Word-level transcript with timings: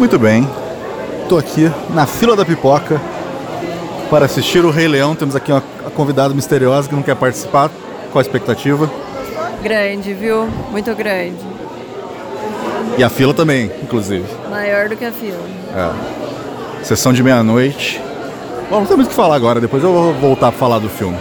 Muito 0.00 0.18
bem. 0.18 0.48
Estou 1.24 1.36
aqui 1.36 1.70
na 1.90 2.06
fila 2.06 2.34
da 2.34 2.42
pipoca 2.42 2.98
para 4.08 4.24
assistir 4.24 4.64
o 4.64 4.70
Rei 4.70 4.88
Leão. 4.88 5.14
Temos 5.14 5.36
aqui 5.36 5.52
uma 5.52 5.60
convidada 5.94 6.32
misteriosa 6.32 6.88
que 6.88 6.94
não 6.94 7.02
quer 7.02 7.14
participar. 7.14 7.70
Qual 8.10 8.18
a 8.18 8.22
expectativa? 8.22 8.90
Grande, 9.62 10.14
viu? 10.14 10.48
Muito 10.70 10.94
grande. 10.94 11.36
E 12.96 13.04
a 13.04 13.10
fila 13.10 13.34
também, 13.34 13.70
inclusive. 13.82 14.24
Maior 14.48 14.88
do 14.88 14.96
que 14.96 15.04
a 15.04 15.12
fila. 15.12 15.44
É. 15.76 16.82
Sessão 16.82 17.12
de 17.12 17.22
meia-noite. 17.22 18.00
Bom, 18.70 18.80
não 18.80 18.86
temos 18.86 19.04
o 19.04 19.08
que 19.10 19.14
falar 19.14 19.36
agora, 19.36 19.60
depois 19.60 19.84
eu 19.84 19.92
vou 19.92 20.14
voltar 20.14 20.50
para 20.50 20.58
falar 20.58 20.78
do 20.78 20.88
filme. 20.88 21.18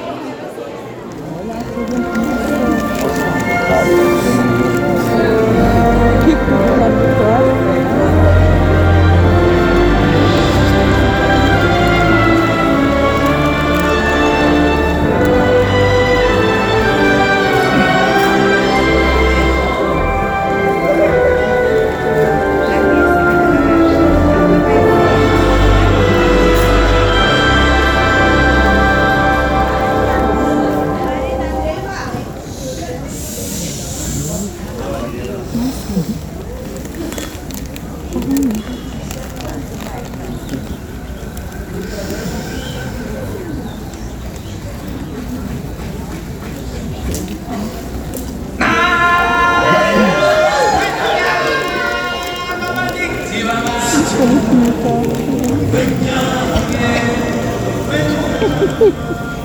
Ha, 58.79 58.85
ha, 58.85 59.13
ha. 59.13 59.38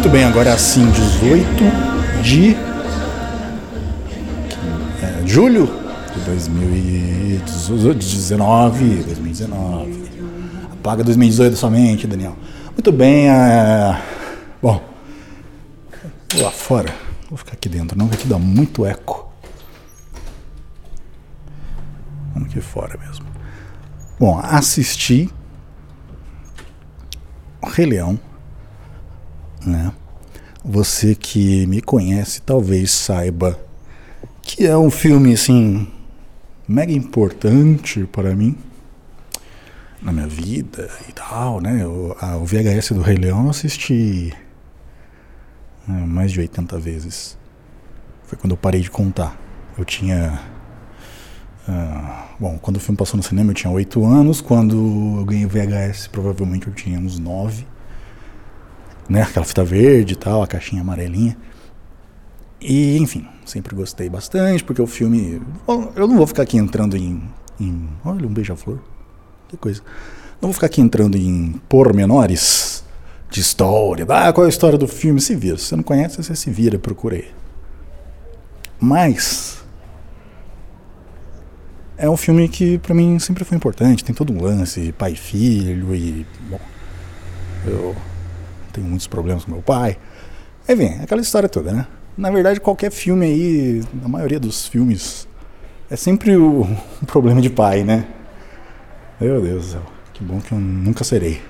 Muito 0.00 0.12
bem, 0.12 0.24
agora 0.24 0.48
é 0.48 0.54
assim, 0.54 0.90
18 0.90 2.22
de 2.22 2.56
é, 5.02 5.26
julho 5.26 5.66
de 6.14 6.20
2019. 6.20 9.02
2019. 9.02 10.10
Apaga 10.72 11.04
2018 11.04 11.54
somente, 11.54 12.06
Daniel. 12.06 12.34
Muito 12.72 12.90
bem, 12.90 13.28
é, 13.28 14.00
bom, 14.62 14.82
vou 16.32 16.44
lá 16.44 16.50
fora, 16.50 16.88
vou 17.28 17.36
ficar 17.36 17.52
aqui 17.52 17.68
dentro, 17.68 17.98
não, 17.98 18.06
aqui 18.06 18.26
dá 18.26 18.38
muito 18.38 18.86
eco. 18.86 19.30
Vamos 22.32 22.48
aqui 22.48 22.62
fora 22.62 22.98
mesmo. 23.06 23.26
Bom, 24.18 24.40
assisti 24.42 25.28
o 27.60 27.68
Rei 27.68 27.84
Leão 27.84 28.18
né? 29.64 29.92
Você 30.64 31.14
que 31.14 31.66
me 31.66 31.80
conhece 31.80 32.42
talvez 32.42 32.90
saiba 32.90 33.58
que 34.42 34.66
é 34.66 34.76
um 34.76 34.90
filme 34.90 35.32
assim 35.32 35.88
mega 36.68 36.92
importante 36.92 38.04
para 38.04 38.34
mim 38.34 38.56
na 40.02 40.12
minha 40.12 40.26
vida 40.26 40.90
e 41.08 41.12
tal, 41.12 41.60
né? 41.60 41.86
O, 41.86 42.16
a, 42.20 42.36
o 42.36 42.44
VHS 42.44 42.92
do 42.92 43.02
Rei 43.02 43.16
Leão 43.16 43.44
eu 43.44 43.50
assisti 43.50 44.32
né, 45.86 46.04
mais 46.06 46.32
de 46.32 46.40
80 46.40 46.78
vezes. 46.78 47.38
Foi 48.24 48.38
quando 48.38 48.52
eu 48.52 48.56
parei 48.56 48.80
de 48.80 48.90
contar. 48.90 49.38
Eu 49.76 49.84
tinha 49.84 50.40
Uh, 51.68 52.24
bom, 52.40 52.58
quando 52.58 52.78
o 52.78 52.80
filme 52.80 52.96
passou 52.96 53.16
no 53.16 53.22
cinema 53.22 53.50
eu 53.50 53.54
tinha 53.54 53.70
8 53.70 54.04
anos, 54.04 54.40
quando 54.40 55.18
eu 55.18 55.24
ganhei 55.24 55.44
o 55.44 55.48
VHS 55.48 56.08
provavelmente 56.08 56.66
eu 56.66 56.72
tinha 56.72 56.98
uns 56.98 57.18
9 57.18 57.66
né? 59.10 59.22
Aquela 59.22 59.44
fita 59.44 59.64
verde 59.64 60.12
e 60.14 60.16
tal, 60.16 60.40
a 60.40 60.46
caixinha 60.46 60.80
amarelinha. 60.80 61.36
E, 62.60 62.96
enfim, 62.98 63.26
sempre 63.44 63.74
gostei 63.74 64.08
bastante, 64.08 64.62
porque 64.62 64.80
o 64.80 64.86
filme. 64.86 65.42
Eu 65.96 66.06
não 66.06 66.16
vou 66.16 66.26
ficar 66.26 66.44
aqui 66.44 66.56
entrando 66.56 66.96
em. 66.96 67.20
em 67.58 67.88
olha, 68.04 68.26
um 68.26 68.32
beija-flor. 68.32 68.78
Que 69.48 69.56
coisa. 69.56 69.82
Não 70.40 70.48
vou 70.48 70.52
ficar 70.52 70.66
aqui 70.66 70.80
entrando 70.80 71.16
em 71.16 71.60
pormenores 71.68 72.84
de 73.28 73.40
história. 73.40 74.06
Ah, 74.08 74.32
qual 74.32 74.44
é 74.44 74.46
a 74.46 74.50
história 74.50 74.78
do 74.78 74.86
filme? 74.86 75.20
Se 75.20 75.34
vira. 75.34 75.58
Se 75.58 75.64
você 75.64 75.76
não 75.76 75.82
conhece, 75.82 76.22
você 76.22 76.36
se 76.36 76.50
vira, 76.50 76.78
procurei. 76.78 77.32
Mas. 78.78 79.58
É 81.96 82.08
um 82.08 82.16
filme 82.16 82.48
que 82.48 82.78
para 82.78 82.94
mim 82.94 83.18
sempre 83.18 83.44
foi 83.44 83.56
importante. 83.56 84.04
Tem 84.04 84.14
todo 84.14 84.32
um 84.32 84.40
lance, 84.40 84.92
pai 84.92 85.12
e 85.12 85.16
filho 85.16 85.94
e. 85.94 86.24
Bom. 86.48 86.60
Eu 87.66 87.94
tenho 88.70 88.86
muitos 88.86 89.06
problemas 89.06 89.44
com 89.44 89.52
meu 89.52 89.62
pai. 89.62 89.96
Enfim, 90.68 91.00
aquela 91.02 91.20
história 91.20 91.48
toda, 91.48 91.72
né? 91.72 91.86
Na 92.16 92.30
verdade, 92.30 92.60
qualquer 92.60 92.90
filme 92.90 93.26
aí, 93.26 93.82
na 94.02 94.08
maioria 94.08 94.38
dos 94.38 94.66
filmes, 94.66 95.26
é 95.90 95.96
sempre 95.96 96.36
o, 96.36 96.62
um 97.02 97.06
problema 97.06 97.40
de 97.40 97.50
pai, 97.50 97.82
né? 97.82 98.04
Meu 99.20 99.40
Deus 99.40 99.66
do 99.66 99.72
céu, 99.72 99.82
que 100.14 100.24
bom 100.24 100.40
que 100.40 100.52
eu 100.52 100.58
nunca 100.58 101.04
serei. 101.04 101.40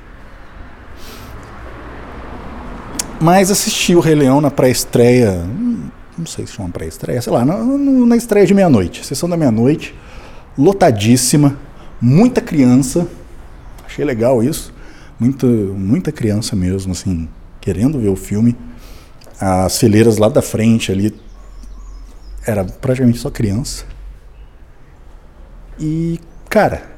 Mas 3.20 3.50
assisti 3.50 3.94
o 3.94 4.00
Rei 4.00 4.14
Leão 4.14 4.40
na 4.40 4.50
pré-estreia, 4.50 5.44
não 6.16 6.26
sei 6.26 6.46
se 6.46 6.54
chama 6.54 6.70
pré-estreia, 6.70 7.20
sei 7.20 7.32
lá, 7.32 7.44
na, 7.44 7.56
na 7.56 8.16
estreia 8.16 8.46
de 8.46 8.54
meia-noite, 8.54 9.04
sessão 9.04 9.28
da 9.28 9.36
meia-noite, 9.36 9.94
lotadíssima, 10.56 11.56
muita 12.00 12.40
criança, 12.40 13.06
achei 13.84 14.04
legal 14.04 14.42
isso 14.42 14.72
muita, 15.20 15.46
muita 15.46 16.10
criança 16.10 16.56
mesmo, 16.56 16.92
assim, 16.92 17.28
querendo 17.60 18.00
ver 18.00 18.08
o 18.08 18.16
filme. 18.16 18.56
As 19.38 19.78
fileiras 19.78 20.16
lá 20.16 20.28
da 20.28 20.40
frente 20.40 20.90
ali 20.90 21.14
era 22.46 22.64
praticamente 22.64 23.18
só 23.18 23.30
criança. 23.30 23.84
E, 25.78 26.18
cara, 26.48 26.90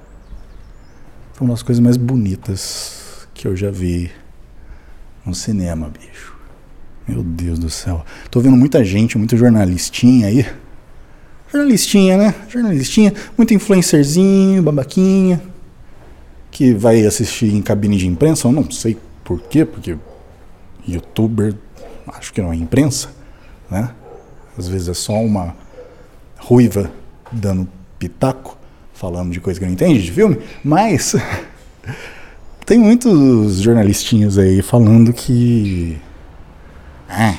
foi 1.34 1.46
uma 1.46 1.54
das 1.54 1.62
coisas 1.62 1.82
mais 1.82 1.96
bonitas 1.96 3.28
que 3.34 3.46
eu 3.46 3.56
já 3.56 3.70
vi 3.70 4.10
no 5.26 5.34
cinema, 5.34 5.88
bicho. 5.88 6.32
Meu 7.06 7.22
Deus 7.22 7.58
do 7.58 7.68
céu. 7.68 8.04
Tô 8.30 8.40
vendo 8.40 8.56
muita 8.56 8.84
gente, 8.84 9.18
muito 9.18 9.36
jornalistinha 9.36 10.28
aí. 10.28 10.46
Jornalistinha, 11.52 12.16
né? 12.16 12.34
Jornalistinha, 12.48 13.12
muito 13.36 13.52
influencerzinho, 13.52 14.62
babaquinha 14.62 15.51
que 16.52 16.74
vai 16.74 17.04
assistir 17.04 17.52
em 17.52 17.62
cabine 17.62 17.96
de 17.96 18.06
imprensa, 18.06 18.46
eu 18.46 18.52
não 18.52 18.70
sei 18.70 18.96
por 19.24 19.40
quê, 19.40 19.64
porque 19.64 19.96
youtuber 20.86 21.54
acho 22.06 22.32
que 22.32 22.42
não 22.42 22.52
é 22.52 22.56
imprensa, 22.56 23.08
né? 23.70 23.90
Às 24.56 24.68
vezes 24.68 24.88
é 24.88 24.94
só 24.94 25.14
uma 25.14 25.56
ruiva 26.38 26.92
dando 27.32 27.66
pitaco, 27.98 28.58
falando 28.92 29.32
de 29.32 29.40
coisa 29.40 29.58
que 29.58 29.64
não 29.64 29.72
entende 29.72 30.02
de 30.02 30.12
filme, 30.12 30.38
mas 30.62 31.16
tem 32.66 32.78
muitos 32.78 33.60
jornalistinhos 33.60 34.36
aí 34.38 34.60
falando 34.60 35.10
que 35.12 35.98
ah, 37.08 37.36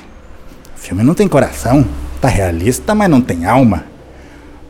filme 0.75 1.03
não 1.03 1.13
tem 1.13 1.27
coração, 1.27 1.85
tá 2.19 2.27
realista, 2.27 2.95
mas 2.95 3.09
não 3.09 3.21
tem 3.21 3.45
alma. 3.45 3.92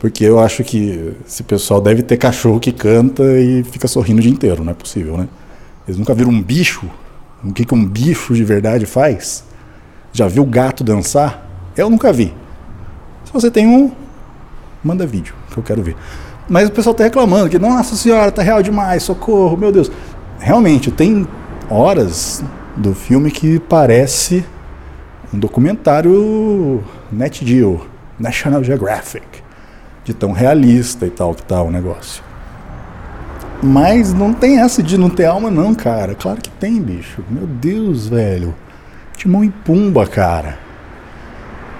Porque 0.04 0.22
eu 0.22 0.38
acho 0.38 0.62
que 0.62 1.14
esse 1.26 1.42
pessoal 1.42 1.80
deve 1.80 2.02
ter 2.02 2.18
cachorro 2.18 2.60
que 2.60 2.70
canta 2.70 3.22
e 3.40 3.64
fica 3.64 3.88
sorrindo 3.88 4.18
o 4.18 4.22
dia 4.22 4.30
inteiro, 4.30 4.62
não 4.62 4.70
é 4.70 4.74
possível, 4.74 5.16
né? 5.16 5.26
Eles 5.88 5.98
nunca 5.98 6.12
viram 6.12 6.28
um 6.28 6.42
bicho? 6.42 6.84
O 7.42 7.50
que, 7.54 7.64
que 7.64 7.74
um 7.74 7.82
bicho 7.82 8.34
de 8.34 8.44
verdade 8.44 8.84
faz? 8.84 9.44
Já 10.12 10.28
viu 10.28 10.44
gato 10.44 10.84
dançar? 10.84 11.48
Eu 11.74 11.88
nunca 11.88 12.12
vi. 12.12 12.34
Se 13.24 13.32
você 13.32 13.50
tem 13.50 13.66
um, 13.66 13.92
manda 14.84 15.06
vídeo, 15.06 15.34
que 15.50 15.56
eu 15.56 15.62
quero 15.62 15.82
ver. 15.82 15.96
Mas 16.50 16.68
o 16.68 16.72
pessoal 16.72 16.94
tá 16.94 17.04
reclamando 17.04 17.48
que, 17.48 17.58
nossa 17.58 17.96
senhora, 17.96 18.30
tá 18.30 18.42
real 18.42 18.62
demais, 18.62 19.02
socorro, 19.02 19.56
meu 19.56 19.72
Deus. 19.72 19.90
Realmente, 20.38 20.90
tem 20.90 21.26
horas 21.70 22.44
do 22.76 22.94
filme 22.94 23.30
que 23.30 23.58
parece 23.58 24.44
um 25.32 25.38
documentário 25.38 26.84
Net 27.10 27.42
Geo, 27.42 27.86
National 28.18 28.62
Geographic, 28.62 29.33
de 30.04 30.12
tão 30.12 30.32
realista 30.32 31.06
e 31.06 31.10
tal 31.10 31.34
que 31.34 31.42
tá 31.42 31.62
o 31.62 31.70
negócio. 31.70 32.22
Mas 33.62 34.12
não 34.12 34.34
tem 34.34 34.60
essa 34.60 34.82
de 34.82 34.98
não 34.98 35.08
ter 35.08 35.24
alma, 35.24 35.50
não, 35.50 35.74
cara. 35.74 36.14
Claro 36.14 36.40
que 36.40 36.50
tem, 36.50 36.80
bicho. 36.82 37.24
Meu 37.30 37.46
Deus, 37.46 38.06
velho. 38.08 38.54
Timão 39.16 39.42
e 39.42 39.50
Pumba, 39.50 40.06
cara. 40.06 40.58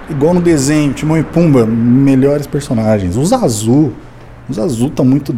Igual 0.09 0.33
no 0.33 0.41
desenho, 0.41 0.93
Timão 0.93 1.17
e 1.17 1.23
Pumba, 1.23 1.65
melhores 1.65 2.47
personagens. 2.47 3.15
Os 3.15 3.31
azul. 3.31 3.93
Os 4.49 4.57
azul 4.57 4.89
tá 4.89 5.03
muito 5.03 5.37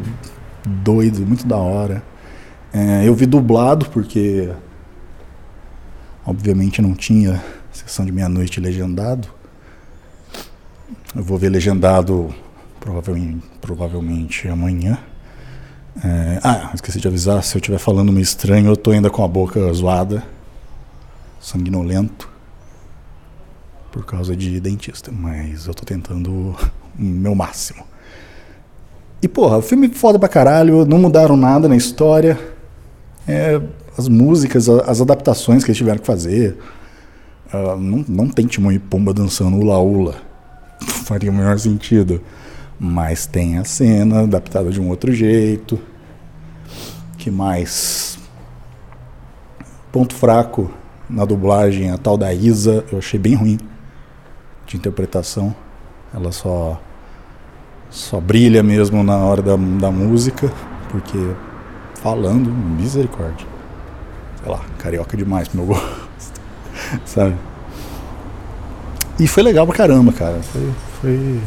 doido, 0.65 1.25
muito 1.25 1.45
da 1.45 1.57
hora. 1.57 2.01
É, 2.73 3.07
eu 3.07 3.13
vi 3.13 3.25
dublado 3.25 3.89
porque 3.89 4.49
obviamente 6.25 6.81
não 6.81 6.93
tinha 6.93 7.43
sessão 7.71 8.05
de 8.05 8.11
meia-noite 8.11 8.59
legendado. 8.59 9.27
Eu 11.15 11.23
vou 11.23 11.37
ver 11.37 11.49
legendado 11.49 12.33
provavelmente, 12.87 13.43
provavelmente 13.59 14.47
amanhã. 14.47 14.97
É, 16.03 16.39
ah, 16.41 16.71
esqueci 16.73 16.99
de 17.01 17.07
avisar, 17.07 17.43
se 17.43 17.55
eu 17.55 17.59
estiver 17.59 17.79
falando 17.79 18.13
meio 18.13 18.23
estranho, 18.23 18.67
eu 18.67 18.77
tô 18.77 18.91
ainda 18.91 19.09
com 19.09 19.23
a 19.25 19.27
boca 19.27 19.73
zoada, 19.73 20.23
sanguinolento, 21.41 22.29
por 23.91 24.05
causa 24.05 24.35
de 24.35 24.59
dentista, 24.61 25.11
mas 25.11 25.67
eu 25.67 25.73
tô 25.73 25.83
tentando 25.83 26.31
o 26.31 26.55
meu 26.97 27.35
máximo. 27.35 27.83
E 29.21 29.27
porra, 29.27 29.57
o 29.57 29.61
filme 29.61 29.89
foda 29.89 30.17
pra 30.17 30.29
caralho, 30.29 30.85
não 30.85 30.99
mudaram 30.99 31.35
nada 31.35 31.67
na 31.67 31.75
história. 31.75 32.39
É, 33.27 33.59
as 33.97 34.07
músicas, 34.07 34.69
as 34.69 35.01
adaptações 35.01 35.63
que 35.63 35.71
eles 35.71 35.77
tiveram 35.77 35.99
que 35.99 36.05
fazer. 36.05 36.57
Uh, 37.51 37.75
não, 37.77 38.05
não 38.07 38.29
tem 38.29 38.45
Timão 38.45 38.71
e 38.71 38.79
dançando 39.13 39.57
ula 39.57 39.79
ula. 39.79 40.15
Faria 40.79 41.31
o 41.31 41.33
menor 41.33 41.57
sentido. 41.57 42.21
Mas 42.79 43.25
tem 43.25 43.57
a 43.57 43.63
cena 43.63 44.21
adaptada 44.21 44.69
de 44.69 44.79
um 44.79 44.89
outro 44.89 45.11
jeito. 45.13 45.79
Que 47.17 47.31
mais? 47.31 48.19
Ponto 49.91 50.13
fraco 50.13 50.71
na 51.09 51.25
dublagem, 51.25 51.91
a 51.91 51.97
tal 51.97 52.17
da 52.17 52.33
Isa, 52.33 52.85
eu 52.91 52.99
achei 52.99 53.19
bem 53.19 53.33
ruim 53.33 53.57
de 54.65 54.77
interpretação. 54.77 55.55
Ela 56.13 56.31
só 56.31 56.79
só 57.89 58.19
brilha 58.19 58.61
mesmo 58.61 59.03
na 59.03 59.17
hora 59.17 59.41
da, 59.41 59.55
da 59.55 59.89
música, 59.89 60.51
porque 60.89 61.17
falando, 61.95 62.49
misericórdia. 62.49 63.47
Sei 64.41 64.51
lá, 64.51 64.61
carioca 64.77 65.17
demais 65.17 65.47
pro 65.47 65.57
meu 65.57 65.67
gosto. 65.67 66.41
Sabe? 67.05 67.35
E 69.19 69.27
foi 69.27 69.41
legal 69.41 69.65
pra 69.65 69.75
caramba, 69.75 70.13
cara. 70.13 70.39
Foi. 70.43 70.73
foi... 71.01 71.41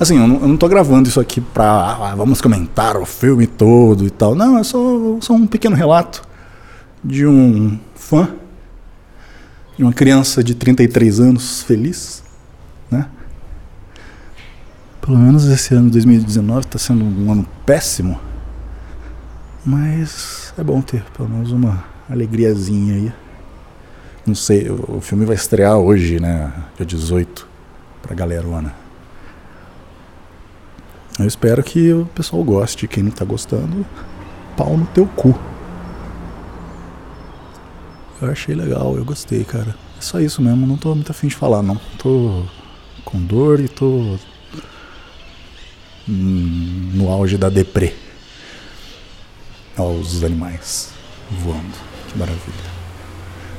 Assim, 0.00 0.16
eu 0.16 0.28
não, 0.28 0.40
eu 0.40 0.48
não 0.48 0.56
tô 0.56 0.68
gravando 0.68 1.08
isso 1.08 1.18
aqui 1.18 1.40
pra. 1.40 1.96
Ah, 2.00 2.14
vamos 2.14 2.40
comentar 2.40 2.96
o 2.96 3.04
filme 3.04 3.46
todo 3.46 4.06
e 4.06 4.10
tal. 4.10 4.34
Não, 4.34 4.56
é 4.56 4.62
só, 4.62 4.78
só 5.20 5.32
um 5.32 5.46
pequeno 5.46 5.74
relato 5.74 6.22
de 7.02 7.26
um 7.26 7.78
fã, 7.96 8.28
de 9.76 9.82
uma 9.82 9.92
criança 9.92 10.42
de 10.42 10.54
33 10.54 11.18
anos 11.18 11.62
feliz, 11.62 12.22
né? 12.88 13.08
Pelo 15.00 15.18
menos 15.18 15.46
esse 15.46 15.74
ano 15.74 15.90
2019 15.90 16.66
está 16.66 16.78
sendo 16.78 17.04
um 17.04 17.32
ano 17.32 17.46
péssimo. 17.66 18.20
Mas 19.64 20.54
é 20.56 20.62
bom 20.62 20.80
ter 20.80 21.02
pelo 21.16 21.28
menos 21.28 21.50
uma 21.50 21.84
alegriazinha 22.08 22.94
aí. 22.94 23.12
Não 24.24 24.34
sei, 24.34 24.70
o 24.70 25.00
filme 25.00 25.24
vai 25.24 25.34
estrear 25.34 25.76
hoje, 25.76 26.20
né? 26.20 26.52
Dia 26.76 26.86
18, 26.86 27.48
pra 28.02 28.14
galerona. 28.14 28.87
Eu 31.18 31.26
espero 31.26 31.62
que 31.62 31.92
o 31.92 32.06
pessoal 32.06 32.44
goste. 32.44 32.86
Quem 32.86 33.02
não 33.02 33.10
tá 33.10 33.24
gostando, 33.24 33.84
pau 34.56 34.76
no 34.76 34.86
teu 34.86 35.06
cu. 35.06 35.38
Eu 38.22 38.30
achei 38.30 38.54
legal, 38.54 38.96
eu 38.96 39.04
gostei, 39.04 39.44
cara. 39.44 39.74
É 39.98 40.00
só 40.00 40.20
isso 40.20 40.40
mesmo, 40.40 40.66
não 40.66 40.76
tô 40.76 40.94
muito 40.94 41.10
afim 41.10 41.26
de 41.28 41.34
falar, 41.34 41.62
não. 41.62 41.80
Tô 41.98 42.44
com 43.04 43.20
dor 43.20 43.58
e 43.60 43.68
tô 43.68 44.16
no 46.06 47.10
auge 47.10 47.36
da 47.36 47.48
deprê. 47.48 47.94
Olha 49.76 49.98
os 49.98 50.22
animais 50.24 50.92
voando. 51.30 51.74
Que 52.08 52.18
maravilha. 52.18 52.78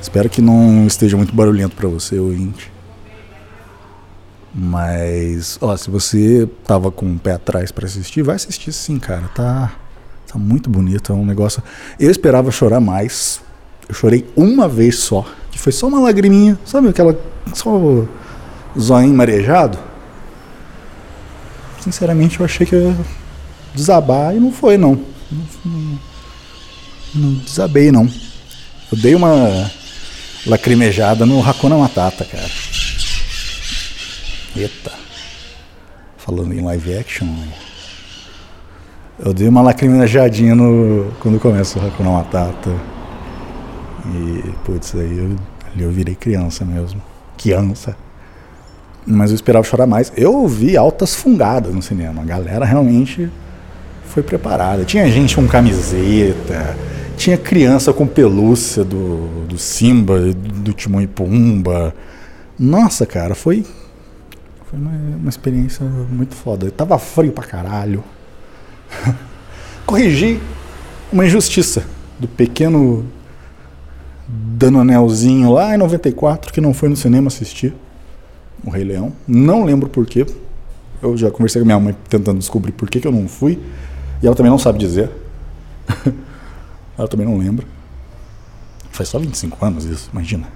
Espero 0.02 0.30
que 0.30 0.42
não 0.42 0.88
esteja 0.88 1.16
muito 1.18 1.34
barulhento 1.34 1.76
para 1.76 1.88
você, 1.88 2.18
ouvinte. 2.18 2.72
Mas, 4.54 5.58
ó, 5.62 5.76
se 5.78 5.90
você 5.90 6.50
tava 6.66 6.92
com 6.92 7.06
o 7.06 7.20
pé 7.20 7.34
atrás 7.34 7.72
para 7.72 7.86
assistir, 7.86 8.24
vai 8.24 8.36
assistir 8.36 8.72
sim, 8.72 8.98
cara. 8.98 9.30
Tá, 9.36 9.72
tá 10.28 10.40
muito 10.40 10.70
bonito. 10.70 11.12
É 11.12 11.16
um 11.16 11.26
negócio. 11.26 11.62
Eu 12.00 12.10
esperava 12.10 12.52
chorar 12.52 12.80
mais. 12.80 13.42
Eu 13.88 13.94
chorei 13.94 14.28
uma 14.36 14.68
vez 14.68 14.98
só. 15.00 15.26
Que 15.52 15.60
foi 15.60 15.72
só 15.72 15.88
uma 15.88 16.00
lagriminha. 16.00 16.58
Sabe 16.66 16.90
aquela. 16.90 17.18
Só 17.54 18.06
zoinho 18.78 19.14
marejado? 19.14 19.78
sinceramente 21.82 22.40
eu 22.40 22.46
achei 22.46 22.66
que 22.66 22.76
ia 22.76 22.96
desabar 23.74 24.36
e 24.36 24.40
não 24.40 24.52
foi 24.52 24.78
não. 24.78 25.00
Não, 25.32 25.46
não, 25.66 26.00
não 27.16 27.34
desabei 27.36 27.92
não. 27.92 28.10
Eu 28.92 28.98
dei 28.98 29.16
uma 29.16 29.72
lacrimejada 30.46 31.26
no 31.26 31.48
Hakuna 31.48 31.78
Matata, 31.78 32.26
cara. 32.26 32.50
Eita. 34.62 34.92
Falando 36.18 36.54
em 36.54 36.62
live 36.62 36.98
action. 36.98 37.28
Eu 39.18 39.34
dei 39.34 39.48
uma 39.48 39.62
lacrimejadinha 39.62 40.56
no, 40.56 41.12
quando 41.20 41.40
começa 41.40 41.80
o 41.80 41.86
Hakuna 41.86 42.12
Matata. 42.12 42.70
E, 44.06 44.52
putz, 44.66 44.96
aí 44.96 45.18
eu, 45.18 45.36
ali 45.74 45.84
eu 45.84 45.92
virei 45.92 46.16
criança 46.16 46.66
mesmo. 46.66 47.02
Criança 47.38 47.96
mas 49.10 49.32
eu 49.32 49.36
esperava 49.36 49.66
chorar 49.66 49.88
mais. 49.88 50.12
Eu 50.16 50.34
ouvi 50.34 50.78
altas 50.78 51.16
fungadas 51.16 51.74
no 51.74 51.82
cinema. 51.82 52.22
A 52.22 52.26
galera 52.26 52.66
realmente 52.66 53.30
foi 54.06 54.22
preparada. 54.22 54.84
Tinha 54.86 55.10
gente 55.10 55.36
com 55.36 55.48
camiseta, 55.48 56.78
tinha 57.18 57.38
criança 57.38 57.92
com 57.92 58.06
pelúcia 58.06 58.84
do, 58.84 59.46
do 59.48 59.58
Simba, 59.58 60.20
do 60.32 60.74
Timão 60.74 61.02
e 61.02 61.08
Pumba. 61.08 61.94
Nossa, 62.58 63.06
cara, 63.06 63.34
foi, 63.34 63.66
foi 64.70 64.78
uma, 64.78 64.92
uma 64.92 65.30
experiência 65.30 65.84
muito 65.84 66.36
foda. 66.36 66.68
Eu 66.68 66.72
tava 66.72 66.98
frio 67.00 67.32
pra 67.32 67.44
caralho. 67.44 68.04
Corrigi 69.86 70.40
uma 71.12 71.26
injustiça 71.26 71.84
do 72.20 72.28
pequeno 72.28 73.04
Dano 74.28 74.80
Anelzinho 74.80 75.52
lá 75.52 75.74
em 75.74 75.78
94 75.78 76.54
que 76.54 76.62
não 76.62 76.72
foi 76.72 76.88
no 76.88 76.96
cinema 76.96 77.30
assistir 77.30 77.74
o 78.64 78.70
Rei 78.70 78.84
Leão. 78.84 79.12
Não 79.28 79.64
lembro 79.64 79.90
porquê. 79.90 80.26
Eu 81.02 81.18
já 81.18 81.32
conversei 81.32 81.62
com 81.62 81.66
minha 81.66 81.80
mãe 81.80 81.96
tentando 82.08 82.38
descobrir 82.38 82.72
por 82.72 82.90
que, 82.90 83.00
que 83.00 83.08
eu 83.08 83.12
não 83.12 83.28
fui. 83.28 83.60
E 84.22 84.28
ela 84.28 84.36
também 84.36 84.52
não 84.52 84.60
sabe 84.60 84.78
dizer. 84.78 85.10
ela 86.96 87.08
também 87.08 87.26
não 87.26 87.38
lembra. 87.38 87.66
Faz 88.92 89.10
só 89.10 89.18
25 89.18 89.66
anos 89.66 89.86
isso, 89.86 90.10
imagina. 90.12 90.48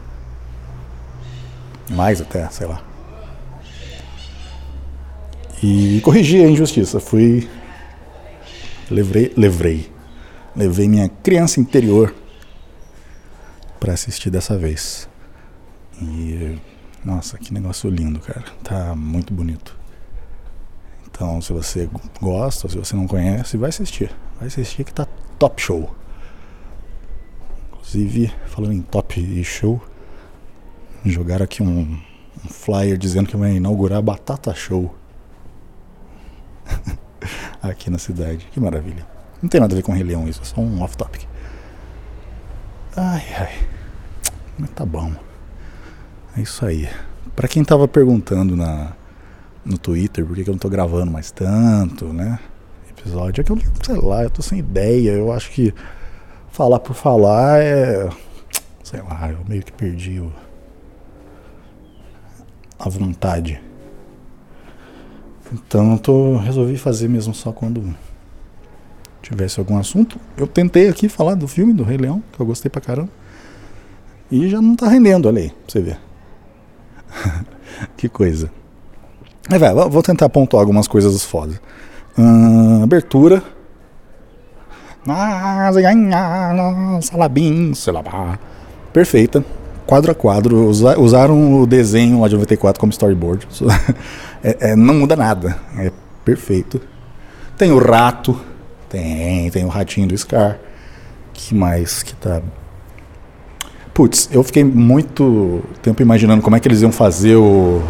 Mais 1.89 2.21
até, 2.21 2.47
sei 2.49 2.67
lá. 2.67 2.92
E 5.63 6.01
corrigi 6.01 6.43
a 6.43 6.49
injustiça. 6.49 6.99
Fui. 6.99 7.47
Levei. 8.91 9.31
Levei. 9.37 9.91
Levei 10.55 10.87
minha 10.89 11.07
criança 11.07 11.59
interior 11.59 12.13
para 13.79 13.93
assistir 13.93 14.29
dessa 14.29 14.57
vez. 14.57 15.07
E 16.01 16.59
nossa, 17.03 17.37
que 17.37 17.53
negócio 17.53 17.89
lindo, 17.89 18.19
cara. 18.19 18.43
Tá 18.63 18.93
muito 18.95 19.33
bonito. 19.33 19.77
Então, 21.09 21.41
se 21.41 21.53
você 21.53 21.89
gosta, 22.21 22.67
se 22.67 22.77
você 22.77 22.95
não 22.95 23.07
conhece, 23.07 23.57
vai 23.57 23.69
assistir. 23.69 24.11
Vai 24.37 24.47
assistir 24.47 24.83
que 24.83 24.93
tá 24.93 25.05
top 25.37 25.61
show. 25.61 25.93
Inclusive, 27.71 28.33
falando 28.47 28.73
em 28.73 28.81
top 28.81 29.43
show, 29.43 29.81
jogaram 31.05 31.43
aqui 31.43 31.61
um, 31.61 31.81
um 32.43 32.49
flyer 32.49 32.97
dizendo 32.97 33.27
que 33.27 33.37
vai 33.37 33.55
inaugurar 33.55 34.01
Batata 34.01 34.53
Show. 34.53 34.95
aqui 37.61 37.89
na 37.89 37.97
cidade. 37.97 38.47
Que 38.51 38.59
maravilha. 38.59 39.05
Não 39.41 39.49
tem 39.49 39.59
nada 39.59 39.73
a 39.73 39.75
ver 39.75 39.81
com 39.81 39.91
Rei 39.91 40.03
Leão 40.03 40.27
isso, 40.27 40.41
é 40.41 40.45
só 40.45 40.61
um 40.61 40.81
off-topic. 40.81 41.25
Ai, 42.95 43.23
ai. 43.37 43.67
Mas 44.57 44.69
tá 44.71 44.85
bom. 44.85 45.11
É 46.37 46.41
isso 46.41 46.65
aí. 46.65 46.87
Para 47.35 47.47
quem 47.47 47.63
tava 47.63 47.87
perguntando 47.87 48.55
na, 48.55 48.93
no 49.65 49.77
Twitter 49.77 50.25
por 50.25 50.35
que, 50.35 50.43
que 50.43 50.49
eu 50.49 50.53
não 50.53 50.59
tô 50.59 50.69
gravando 50.69 51.11
mais 51.11 51.31
tanto, 51.31 52.13
né? 52.13 52.39
episódio. 53.03 53.41
É 53.41 53.43
que 53.43 53.51
eu, 53.51 53.57
sei 53.83 53.95
lá, 53.95 54.23
eu 54.23 54.29
tô 54.29 54.41
sem 54.41 54.59
ideia. 54.59 55.11
Eu 55.11 55.31
acho 55.31 55.51
que 55.51 55.73
falar 56.49 56.79
por 56.79 56.95
falar 56.95 57.61
é. 57.61 58.09
Sei 58.83 59.01
lá, 59.01 59.29
eu 59.29 59.39
meio 59.47 59.63
que 59.63 59.71
perdi 59.71 60.19
o, 60.19 60.31
a 62.79 62.89
vontade. 62.89 63.61
Então 65.53 65.93
resolvi 66.37 66.77
fazer 66.77 67.07
mesmo 67.07 67.33
só 67.33 67.51
quando 67.51 67.95
tivesse 69.21 69.59
algum 69.59 69.77
assunto. 69.77 70.19
Eu 70.35 70.47
tentei 70.47 70.89
aqui 70.89 71.07
falar 71.07 71.35
do 71.35 71.47
filme 71.47 71.73
do 71.73 71.83
Rei 71.83 71.97
Leão, 71.97 72.23
que 72.31 72.39
eu 72.39 72.45
gostei 72.45 72.69
pra 72.69 72.81
caramba. 72.81 73.09
E 74.31 74.49
já 74.49 74.61
não 74.61 74.75
tá 74.75 74.87
rendendo, 74.87 75.27
olha 75.27 75.43
aí, 75.43 75.49
pra 75.49 75.57
você 75.67 75.81
ver. 75.81 75.99
que 77.95 78.09
coisa. 78.09 78.51
Mas 79.49 79.59
vai, 79.59 79.73
vou 79.73 80.01
tentar 80.01 80.27
pontuar 80.29 80.61
algumas 80.61 80.87
coisas 80.87 81.23
fodas. 81.23 81.59
Hum, 82.17 82.83
abertura. 82.83 83.43
Perfeita. 88.91 89.43
Quadro 89.85 90.11
a 90.11 90.15
quadro. 90.15 90.67
usaram 90.67 91.61
o 91.61 91.67
desenho 91.67 92.21
lá 92.21 92.27
de 92.27 92.35
94 92.35 92.79
como 92.79 92.91
storyboard. 92.91 93.47
É, 94.45 94.71
é, 94.71 94.75
não 94.75 94.93
muda 94.95 95.15
nada. 95.15 95.57
É 95.77 95.89
perfeito. 96.25 96.81
Tem 97.57 97.71
o 97.71 97.77
rato. 97.77 98.37
Tem, 98.89 99.49
tem 99.49 99.63
o 99.63 99.69
ratinho 99.69 100.05
do 100.05 100.17
Scar. 100.17 100.59
Que 101.33 101.55
mais 101.55 102.03
que 102.03 102.13
tá. 102.13 102.41
Putz, 103.93 104.27
eu 104.33 104.43
fiquei 104.43 104.65
muito 104.65 105.63
tempo 105.81 106.01
imaginando 106.01 106.41
como 106.41 106.57
é 106.57 106.59
que 106.59 106.67
eles 106.67 106.81
iam 106.81 106.91
fazer 106.91 107.37
o 107.37 107.81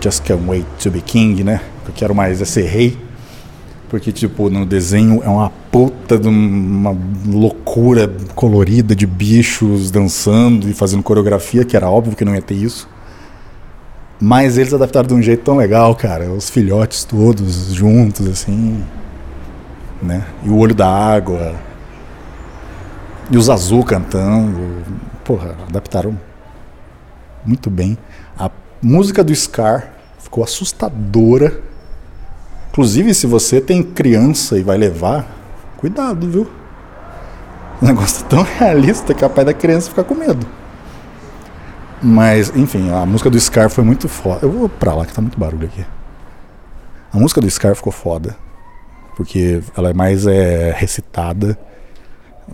Just 0.00 0.22
Can't 0.22 0.48
Wait 0.48 0.66
to 0.80 0.92
Be 0.92 1.00
King, 1.00 1.42
né? 1.42 1.60
Eu 1.88 1.92
quero 1.92 2.14
mais 2.14 2.40
é 2.40 2.44
ser 2.44 2.66
rei. 2.66 2.96
Porque, 3.88 4.12
tipo, 4.12 4.48
no 4.48 4.64
desenho 4.64 5.22
é 5.24 5.28
uma 5.28 5.52
puta 5.72 6.18
de 6.18 6.28
uma 6.28 6.94
loucura 7.26 8.06
colorida 8.34 8.94
de 8.94 9.06
bichos 9.06 9.90
dançando 9.90 10.68
e 10.68 10.74
fazendo 10.74 11.02
coreografia, 11.02 11.64
que 11.64 11.74
era 11.74 11.88
óbvio 11.88 12.14
que 12.14 12.26
não 12.26 12.34
ia 12.34 12.42
ter 12.42 12.54
isso. 12.54 12.86
Mas 14.20 14.58
eles 14.58 14.74
adaptaram 14.74 15.08
de 15.08 15.14
um 15.14 15.22
jeito 15.22 15.42
tão 15.42 15.56
legal, 15.56 15.96
cara. 15.96 16.30
Os 16.30 16.50
filhotes 16.50 17.04
todos 17.04 17.72
juntos, 17.72 18.28
assim. 18.28 18.84
Né? 20.02 20.24
E 20.44 20.50
o 20.50 20.58
olho 20.58 20.74
da 20.74 20.86
água. 20.86 21.54
E 23.30 23.36
os 23.38 23.48
azul 23.48 23.82
cantando. 23.82 24.84
Porra, 25.24 25.56
adaptaram 25.66 26.20
muito 27.44 27.70
bem. 27.70 27.96
A 28.38 28.50
música 28.82 29.24
do 29.24 29.34
Scar 29.34 29.90
ficou 30.18 30.44
assustadora. 30.44 31.60
Inclusive, 32.70 33.14
se 33.14 33.26
você 33.26 33.60
tem 33.60 33.82
criança 33.82 34.58
e 34.58 34.62
vai 34.62 34.76
levar, 34.76 35.41
cuidado, 35.82 36.28
viu? 36.28 36.48
O 37.80 37.84
negócio 37.84 38.24
é 38.24 38.28
tão 38.28 38.42
realista 38.58 39.12
que 39.12 39.24
a 39.24 39.28
pai 39.28 39.44
da 39.44 39.52
criança 39.52 39.90
fica 39.90 40.04
com 40.04 40.14
medo. 40.14 40.46
Mas, 42.00 42.54
enfim, 42.54 42.90
a 42.92 43.04
música 43.04 43.28
do 43.28 43.38
Scar 43.38 43.68
foi 43.68 43.82
muito 43.82 44.08
foda. 44.08 44.46
Eu 44.46 44.52
vou 44.52 44.68
pra 44.68 44.94
lá 44.94 45.04
que 45.04 45.12
tá 45.12 45.20
muito 45.20 45.38
barulho 45.38 45.66
aqui. 45.66 45.84
A 47.12 47.18
música 47.18 47.40
do 47.40 47.50
Scar 47.50 47.74
ficou 47.74 47.92
foda. 47.92 48.36
Porque 49.16 49.60
ela 49.76 49.90
é 49.90 49.92
mais 49.92 50.24
é, 50.26 50.72
recitada, 50.72 51.58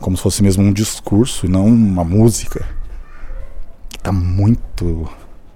como 0.01 0.17
se 0.17 0.23
fosse 0.23 0.43
mesmo 0.43 0.65
um 0.65 0.73
discurso 0.73 1.47
e 1.47 1.49
não 1.51 1.67
uma 1.67 2.05
música. 2.05 2.65
Que 3.91 3.99
tá 3.99 4.11
muito 4.11 5.09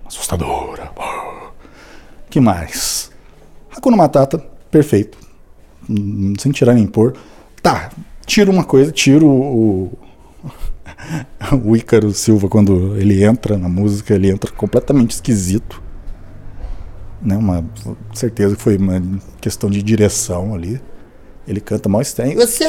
assustadora. 0.07 0.93
que 2.29 2.39
mais? 2.39 3.11
Hakuna 3.75 3.97
Matata, 3.97 4.39
perfeito. 4.71 5.17
Hum, 5.89 6.35
sem 6.39 6.53
tirar 6.53 6.75
nem 6.75 6.87
pôr. 6.87 7.15
Tá, 7.63 7.91
tiro 8.27 8.51
uma 8.51 8.65
coisa, 8.65 8.91
tiro 8.91 9.27
o, 9.27 9.99
o 11.65 11.77
Ícaro 11.77 12.13
Silva, 12.13 12.49
quando 12.49 12.97
ele 12.97 13.23
entra 13.23 13.57
na 13.57 13.69
música, 13.69 14.15
ele 14.15 14.31
entra 14.31 14.51
completamente 14.51 15.13
esquisito. 15.13 15.81
Né? 17.21 17.37
Uma 17.37 17.65
certeza 18.13 18.57
que 18.57 18.63
foi 18.63 18.77
uma 18.77 19.01
questão 19.41 19.71
de 19.71 19.83
direção 19.83 20.55
ali. 20.55 20.81
Ele 21.47 21.61
canta 21.61 21.89
mal 21.89 22.01
estranho. 22.01 22.37
Você 22.37 22.65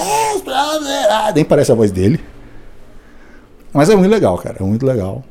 nem 1.35 1.45
parece 1.45 1.71
a 1.71 1.75
voz 1.75 1.91
dele. 1.91 2.19
Mas 3.71 3.89
é 3.89 3.95
muito 3.95 4.11
legal, 4.11 4.37
cara. 4.37 4.57
É 4.59 4.63
muito 4.63 4.85
legal. 4.85 5.23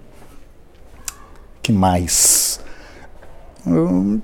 que 1.63 1.73
mais? 1.73 2.61
Eu, 3.65 4.21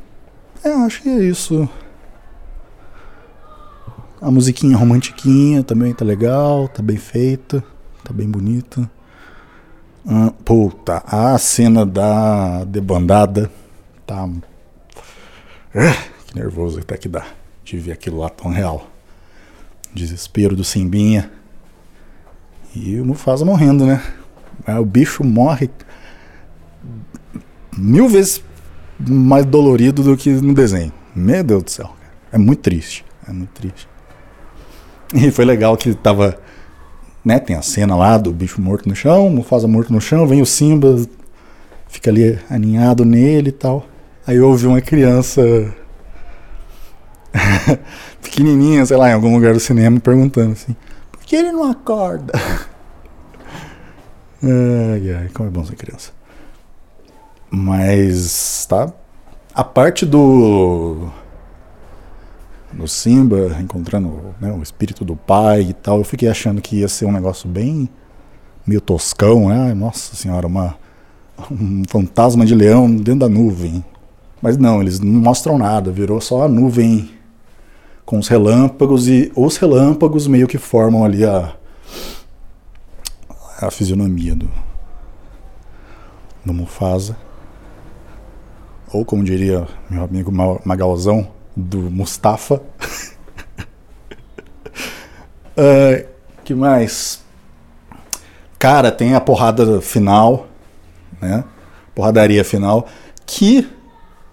é, 0.64 0.70
acho 0.70 1.02
que 1.02 1.08
é 1.08 1.24
isso. 1.24 1.68
A 4.20 4.30
musiquinha 4.30 4.76
romantiquinha 4.76 5.62
também 5.62 5.94
tá 5.94 6.04
legal, 6.04 6.68
tá 6.68 6.82
bem 6.82 6.96
feita. 6.96 7.62
Tá 8.02 8.12
bem 8.12 8.28
bonita. 8.28 8.90
Hum, 10.06 10.30
puta, 10.30 11.02
a 11.06 11.36
cena 11.36 11.84
da 11.84 12.64
debandada 12.64 13.50
tá. 14.06 14.24
Uh, 14.24 14.40
que 16.26 16.34
nervoso 16.34 16.80
até 16.80 16.96
que 16.96 17.08
dá 17.08 17.26
de 17.62 17.76
ver 17.76 17.92
aquilo 17.92 18.18
lá 18.18 18.30
tão 18.30 18.50
real. 18.50 18.88
Desespero 19.94 20.56
do 20.56 20.64
Simbinha. 20.64 21.30
E 22.74 22.98
o 22.98 23.04
Mufasa 23.04 23.44
morrendo, 23.44 23.84
né? 23.84 24.02
O 24.66 24.84
bicho 24.84 25.22
morre 25.22 25.70
mil 27.76 28.08
vezes 28.08 28.42
mais 28.98 29.44
dolorido 29.44 30.02
do 30.02 30.16
que 30.16 30.30
no 30.30 30.54
desenho. 30.54 30.92
Meu 31.14 31.44
Deus 31.44 31.62
do 31.62 31.70
céu. 31.70 31.94
É 32.32 32.38
muito 32.38 32.60
triste. 32.62 33.04
É 33.28 33.32
muito 33.32 33.50
triste. 33.50 33.86
E 35.14 35.30
foi 35.30 35.44
legal 35.44 35.76
que 35.76 35.94
tava 35.94 36.38
né, 37.24 37.38
tem 37.38 37.56
a 37.56 37.62
cena 37.62 37.94
lá 37.94 38.16
do 38.16 38.32
bicho 38.32 38.60
morto 38.60 38.88
no 38.88 38.96
chão, 38.96 39.28
Mufasa 39.28 39.68
morto 39.68 39.92
no 39.92 40.00
chão, 40.00 40.26
vem 40.26 40.40
o 40.40 40.46
Simba, 40.46 40.96
fica 41.86 42.10
ali 42.10 42.38
aninhado 42.48 43.04
nele 43.04 43.50
e 43.50 43.52
tal. 43.52 43.86
Aí 44.26 44.36
eu 44.36 44.48
ouvi 44.48 44.66
uma 44.66 44.80
criança 44.80 45.42
pequenininha, 48.22 48.86
sei 48.86 48.96
lá, 48.96 49.10
em 49.10 49.12
algum 49.12 49.34
lugar 49.34 49.52
do 49.52 49.60
cinema 49.60 50.00
perguntando 50.00 50.52
assim: 50.52 50.74
por 51.10 51.20
que 51.20 51.36
ele 51.36 51.52
não 51.52 51.70
acorda? 51.70 52.32
ai, 54.42 55.12
ai, 55.12 55.28
como 55.34 55.48
é 55.48 55.52
bom 55.52 55.64
ser 55.64 55.76
criança. 55.76 56.12
Mas, 57.50 58.66
tá? 58.68 58.92
A 59.54 59.64
parte 59.64 60.06
do 60.06 61.10
no 62.72 62.86
Simba, 62.86 63.56
encontrando 63.60 64.34
né, 64.40 64.52
o 64.52 64.62
espírito 64.62 65.04
do 65.04 65.16
pai 65.16 65.62
e 65.62 65.72
tal. 65.72 65.98
Eu 65.98 66.04
fiquei 66.04 66.28
achando 66.28 66.60
que 66.60 66.76
ia 66.76 66.88
ser 66.88 67.06
um 67.06 67.12
negócio 67.12 67.48
bem 67.48 67.88
meio 68.66 68.80
toscão, 68.80 69.48
né? 69.48 69.72
Nossa 69.74 70.14
senhora, 70.14 70.46
uma, 70.46 70.76
um 71.50 71.82
fantasma 71.88 72.44
de 72.44 72.54
leão 72.54 72.90
dentro 72.94 73.20
da 73.20 73.28
nuvem. 73.28 73.84
Mas 74.40 74.56
não, 74.56 74.80
eles 74.80 75.00
não 75.00 75.20
mostram 75.20 75.58
nada, 75.58 75.90
virou 75.90 76.20
só 76.20 76.44
a 76.44 76.48
nuvem 76.48 77.10
com 78.04 78.18
os 78.18 78.28
relâmpagos 78.28 79.08
e 79.08 79.32
os 79.34 79.56
relâmpagos 79.56 80.26
meio 80.26 80.46
que 80.46 80.58
formam 80.58 81.04
ali 81.04 81.24
a, 81.24 81.54
a 83.60 83.70
fisionomia 83.70 84.34
do, 84.34 84.48
do 86.44 86.54
Mufasa. 86.54 87.16
Ou 88.92 89.04
como 89.04 89.24
diria 89.24 89.66
meu 89.90 90.04
amigo 90.04 90.32
Magalzão, 90.64 91.28
do 91.58 91.90
Mustafa. 91.90 92.62
uh, 95.56 96.06
que 96.44 96.54
mais? 96.54 97.20
Cara, 98.58 98.92
tem 98.92 99.14
a 99.14 99.20
porrada 99.20 99.80
final, 99.80 100.46
né? 101.20 101.44
Porradaria 101.94 102.44
final, 102.44 102.86
que 103.26 103.68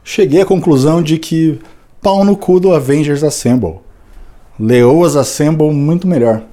cheguei 0.04 0.42
à 0.42 0.46
conclusão 0.46 1.02
de 1.02 1.18
que 1.18 1.60
pau 2.02 2.24
no 2.24 2.38
cu 2.38 2.60
do 2.60 2.74
Avengers 2.74 3.24
Assemble. 3.24 3.80
Leoas 4.60 5.16
Assemble 5.16 5.72
muito 5.72 6.08
melhor. 6.08 6.44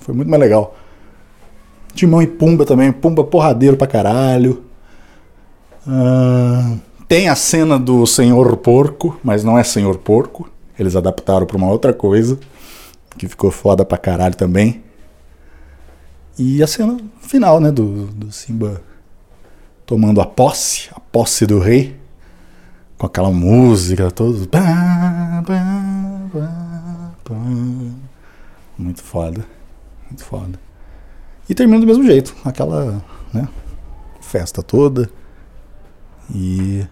Foi 0.00 0.14
muito 0.14 0.28
mais 0.28 0.40
legal. 0.40 0.74
Timão 1.94 2.22
e 2.22 2.26
Pumba 2.26 2.64
também. 2.64 2.90
Pumba 2.90 3.22
porradeiro 3.22 3.76
pra 3.76 3.86
caralho. 3.86 4.64
Uh, 5.86 6.78
tem 7.12 7.28
a 7.28 7.36
cena 7.36 7.78
do 7.78 8.06
Senhor 8.06 8.56
Porco, 8.56 9.20
mas 9.22 9.44
não 9.44 9.58
é 9.58 9.62
Senhor 9.62 9.98
Porco. 9.98 10.48
Eles 10.78 10.96
adaptaram 10.96 11.44
para 11.44 11.58
uma 11.58 11.68
outra 11.68 11.92
coisa, 11.92 12.38
que 13.18 13.28
ficou 13.28 13.50
foda 13.50 13.84
pra 13.84 13.98
caralho 13.98 14.34
também. 14.34 14.82
E 16.38 16.62
a 16.62 16.66
cena 16.66 16.96
final, 17.20 17.60
né, 17.60 17.70
do, 17.70 18.06
do 18.06 18.32
Simba 18.32 18.80
tomando 19.84 20.22
a 20.22 20.24
posse, 20.24 20.88
a 20.94 21.00
posse 21.00 21.44
do 21.44 21.58
rei, 21.58 21.94
com 22.96 23.04
aquela 23.04 23.30
música 23.30 24.10
toda. 24.10 24.48
Muito 28.78 29.02
foda, 29.02 29.46
muito 30.08 30.24
foda. 30.24 30.58
E 31.46 31.54
termina 31.54 31.78
do 31.78 31.86
mesmo 31.86 32.04
jeito, 32.04 32.34
aquela 32.42 33.04
né, 33.34 33.46
festa 34.22 34.62
toda. 34.62 35.10
E 36.34 36.86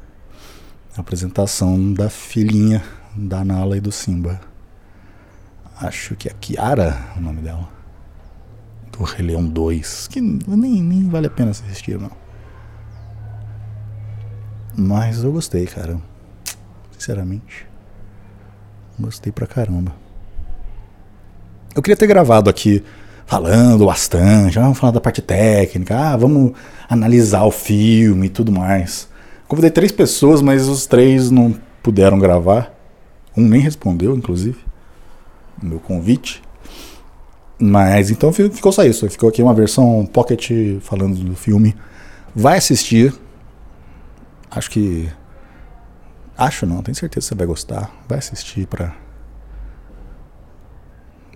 apresentação 0.97 1.93
da 1.93 2.11
filhinha 2.11 2.83
da 3.15 3.45
Nala 3.45 3.77
e 3.77 3.81
do 3.81 3.93
Simba. 3.93 4.41
Acho 5.81 6.15
que 6.15 6.29
é 6.29 6.33
Kiara 6.41 7.13
o 7.17 7.21
nome 7.21 7.41
dela. 7.41 7.69
Do 8.93 9.05
Rei 9.05 9.27
Leão 9.27 9.47
2. 9.47 10.09
Que 10.09 10.21
nem, 10.21 10.83
nem 10.83 11.09
vale 11.09 11.27
a 11.27 11.31
pena 11.31 11.51
assistir, 11.51 11.99
não. 11.99 12.11
Mas 14.77 15.23
eu 15.23 15.33
gostei, 15.33 15.67
cara. 15.67 16.01
Sinceramente. 16.93 17.67
Gostei 18.99 19.33
pra 19.33 19.47
caramba. 19.47 19.95
Eu 21.75 21.83
queria 21.83 21.97
ter 21.97 22.07
gravado 22.07 22.51
aqui 22.51 22.85
falando 23.31 23.87
bastante, 23.87 24.59
vamos 24.59 24.77
falar 24.77 24.91
da 24.91 25.01
parte 25.01 25.23
técnica, 25.23 25.97
ah, 25.97 26.17
vamos 26.17 26.53
analisar 26.89 27.45
o 27.45 27.53
filme 27.53 28.27
e 28.27 28.29
tudo 28.29 28.51
mais. 28.51 29.09
Convidei 29.51 29.73
três 29.73 29.91
pessoas, 29.91 30.41
mas 30.41 30.69
os 30.69 30.87
três 30.87 31.29
não 31.29 31.53
puderam 31.83 32.21
gravar. 32.21 32.73
Um 33.37 33.49
nem 33.49 33.61
respondeu, 33.61 34.17
inclusive, 34.17 34.57
o 35.61 35.67
meu 35.67 35.81
convite. 35.81 36.41
Mas 37.59 38.13
então 38.13 38.33
ficou 38.33 38.71
só 38.71 38.85
isso. 38.85 39.11
Ficou 39.11 39.29
aqui 39.29 39.43
uma 39.43 39.53
versão 39.53 40.07
pocket 40.07 40.53
falando 40.83 41.17
do 41.17 41.35
filme. 41.35 41.75
Vai 42.33 42.59
assistir. 42.59 43.13
Acho 44.49 44.71
que. 44.71 45.11
Acho 46.39 46.65
não, 46.65 46.81
tenho 46.81 46.95
certeza 46.95 47.25
que 47.25 47.29
você 47.31 47.35
vai 47.35 47.47
gostar. 47.49 47.91
Vai 48.09 48.19
assistir 48.19 48.69
pra. 48.69 48.95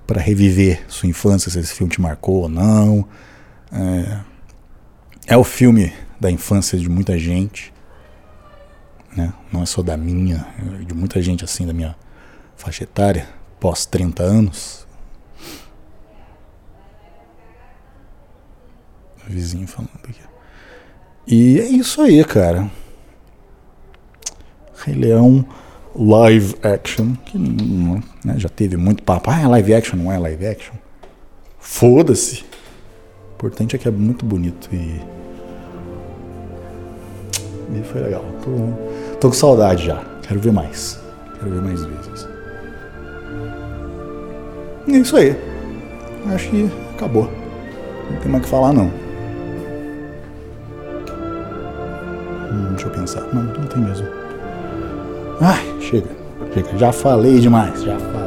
Pra 0.06 0.21
reviver 0.21 0.85
sua 0.87 1.09
infância, 1.09 1.50
se 1.50 1.59
esse 1.59 1.75
filme 1.75 1.92
te 1.92 2.00
marcou 2.00 2.42
ou 2.42 2.49
não. 2.49 3.09
É, 3.73 4.21
é 5.26 5.37
o 5.37 5.42
filme 5.42 5.92
da 6.21 6.30
infância 6.30 6.78
de 6.78 6.88
muita 6.88 7.18
gente. 7.18 7.74
Né? 9.16 9.33
Não 9.52 9.62
é 9.62 9.66
só 9.66 9.83
da 9.83 9.97
minha, 9.97 10.47
é 10.59 10.85
de 10.85 10.94
muita 10.94 11.23
gente 11.23 11.44
assim 11.44 11.66
da 11.66 11.73
minha 11.73 11.97
faixa 12.56 12.85
etária, 12.85 13.28
pós 13.61 13.87
30 13.87 14.23
anos. 14.23 14.87
O 19.26 19.30
vizinho 19.30 19.66
falando 19.66 19.90
aqui. 20.09 20.21
E 21.26 21.59
é 21.59 21.66
isso 21.66 22.02
aí, 22.02 22.23
cara. 22.25 22.71
Rei 24.85 24.94
Leão 24.94 25.47
live 25.94 26.56
action, 26.62 27.14
que 27.25 27.38
né, 27.38 28.35
já 28.37 28.49
teve 28.49 28.76
muito 28.76 29.02
papo. 29.02 29.30
Ah, 29.30 29.40
é 29.40 29.47
live 29.47 29.75
action, 29.75 29.97
não 29.97 30.12
é 30.12 30.18
live 30.18 30.47
action. 30.47 30.75
Foda-se. 31.59 32.44
O 33.33 33.35
importante 33.37 33.76
é 33.76 33.78
que 33.78 33.88
é 33.88 33.90
muito 33.90 34.25
bonito 34.25 34.68
e. 34.73 35.00
E 37.76 37.83
foi 37.85 38.02
legal. 38.02 38.25
Tô, 38.42 38.94
tô 39.25 39.31
com 39.31 39.35
saudade 39.35 39.87
já. 39.87 40.02
Quero 40.21 40.38
ver 40.38 40.52
mais. 40.52 41.00
Quero 41.38 41.50
ver 41.50 41.62
mais 41.62 41.83
vezes. 41.83 42.28
É 44.87 44.93
isso 44.93 45.16
aí. 45.16 45.35
Acho 46.35 46.50
que 46.50 46.71
acabou. 46.95 47.31
Não 48.11 48.19
tem 48.19 48.31
mais 48.31 48.43
o 48.43 48.45
que 48.45 48.50
falar, 48.50 48.75
não. 48.75 48.90
Hum, 52.52 52.69
deixa 52.73 52.87
eu 52.87 52.90
pensar. 52.90 53.23
Não, 53.33 53.45
não 53.45 53.66
tem 53.66 53.83
mesmo. 53.83 54.07
Ai, 55.40 55.75
chega. 55.81 56.11
Chega. 56.52 56.76
Já 56.76 56.93
falei 56.93 57.40
demais. 57.40 57.83
Já 57.83 57.99
falei. 57.99 58.24